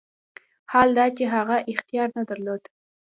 [0.71, 2.63] حال دا چې هغه اختیار نه درلود.